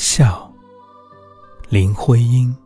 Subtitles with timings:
[0.00, 0.48] 笑，
[1.68, 2.56] 林徽因。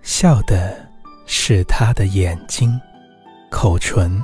[0.00, 0.88] 笑的
[1.26, 2.80] 是他的眼睛、
[3.50, 4.22] 口唇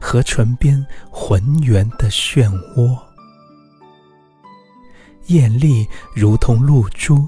[0.00, 2.96] 和唇边浑圆的漩涡。
[5.26, 5.84] 艳丽
[6.14, 7.26] 如同露珠，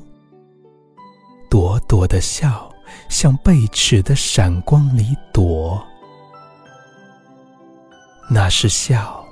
[1.51, 2.73] 朵朵的笑
[3.09, 5.85] 像贝齿的闪光里躲。
[8.29, 9.25] 那是笑，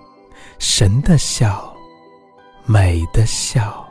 [0.59, 1.74] 神的笑，
[2.66, 3.84] 美的笑，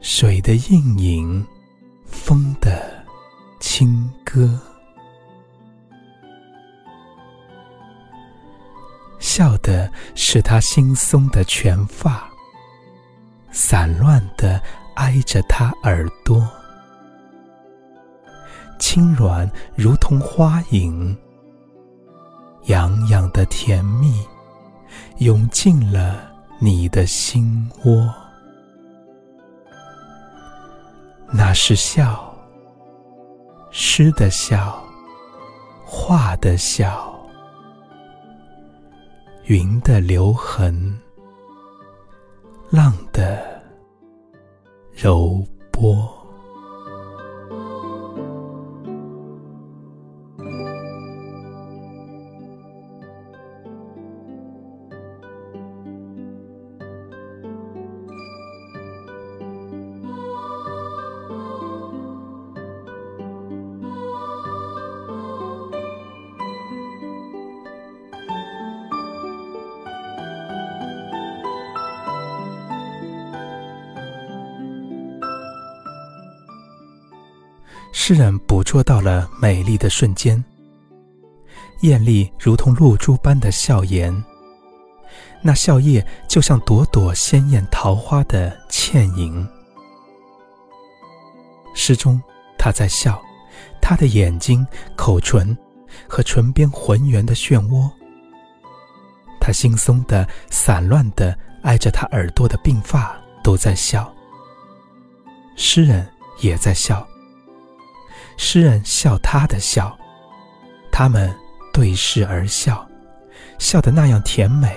[0.00, 1.46] 水的映影，
[2.06, 3.04] 风的
[3.60, 4.58] 轻歌。
[9.18, 12.26] 笑的是他惺忪的全发，
[13.50, 14.62] 散乱的
[14.94, 16.48] 挨着他耳朵，
[18.78, 21.14] 轻软如同花影。
[22.66, 24.26] 痒痒的甜蜜
[25.18, 28.12] 涌进了你的心窝，
[31.28, 32.34] 那是笑，
[33.70, 34.82] 诗的笑，
[35.84, 37.14] 画的笑，
[39.44, 40.98] 云的留痕，
[42.70, 43.62] 浪的
[44.92, 46.15] 柔波。
[77.92, 80.42] 诗人捕捉到了美丽的瞬间，
[81.80, 84.24] 艳丽如同露珠般的笑颜，
[85.42, 89.46] 那笑靥就像朵朵鲜艳桃花的倩影。
[91.74, 92.20] 诗中，
[92.58, 93.22] 他在笑，
[93.80, 94.66] 他的眼睛、
[94.96, 95.56] 口唇
[96.08, 97.90] 和唇边浑圆的漩涡，
[99.40, 104.12] 他惺忪的、散乱的挨着他耳朵的鬓发都在笑。
[105.56, 106.06] 诗人
[106.40, 107.06] 也在笑。
[108.36, 109.96] 诗人笑他的笑，
[110.92, 111.34] 他们
[111.72, 112.86] 对视而笑，
[113.58, 114.76] 笑得那样甜美。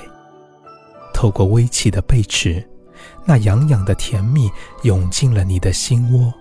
[1.13, 2.65] 透过微起的背齿，
[3.25, 4.49] 那痒痒的甜蜜
[4.83, 6.33] 涌进了你的心窝。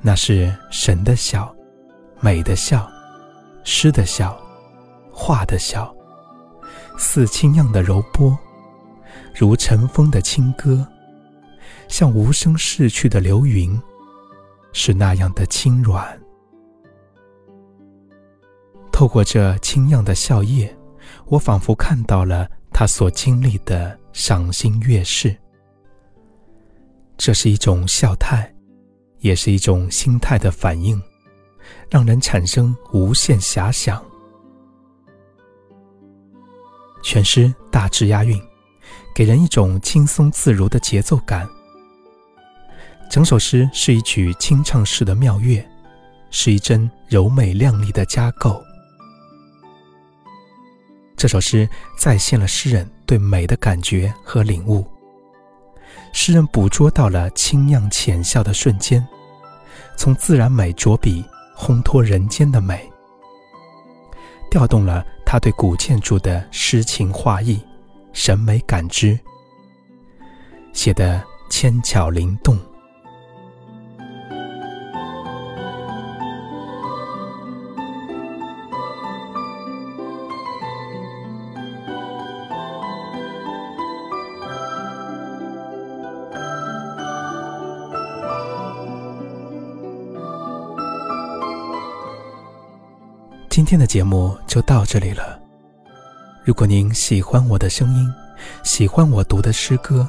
[0.00, 1.54] 那是神的笑，
[2.20, 2.90] 美的笑，
[3.62, 4.36] 诗的笑，
[5.12, 5.94] 画的笑，
[6.98, 8.36] 似清漾的柔波，
[9.34, 10.84] 如晨风的轻歌，
[11.86, 13.80] 像无声逝去的流云。
[14.72, 16.20] 是那样的轻软。
[18.92, 20.70] 透过这清漾的笑靥，
[21.26, 25.34] 我仿佛看到了他所经历的赏心悦事。
[27.16, 28.52] 这是一种笑态，
[29.18, 31.00] 也是一种心态的反应，
[31.90, 34.02] 让人产生无限遐想。
[37.02, 38.38] 全诗大致押韵，
[39.14, 41.48] 给人一种轻松自如的节奏感。
[43.10, 45.60] 整首诗是一曲清唱式的妙乐，
[46.30, 48.62] 是一帧柔美亮丽的加构。
[51.16, 54.86] 这首诗再现了诗人对美的感觉和领悟。
[56.12, 59.04] 诗人捕捉到了清漾浅笑的瞬间，
[59.96, 61.24] 从自然美着笔，
[61.56, 62.88] 烘托人间的美，
[64.48, 67.60] 调动了他对古建筑的诗情画意、
[68.12, 69.18] 审美感知，
[70.72, 72.56] 写得纤巧灵动。
[93.50, 95.36] 今天的节目就到这里了。
[96.44, 98.08] 如果您喜欢我的声音，
[98.62, 100.08] 喜欢我读的诗歌，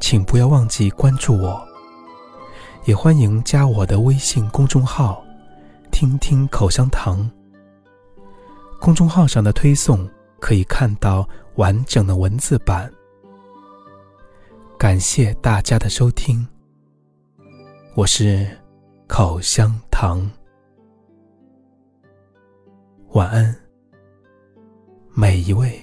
[0.00, 1.64] 请不要忘记关注我，
[2.84, 5.24] 也欢迎加我的微信公众号
[5.92, 7.30] “听听口香糖”。
[8.80, 10.06] 公众号上的推送
[10.40, 12.92] 可以看到完整的文字版。
[14.76, 16.44] 感谢大家的收听，
[17.94, 18.44] 我是
[19.06, 20.28] 口香糖。
[23.12, 23.54] 晚安，
[25.14, 25.78] 每一位。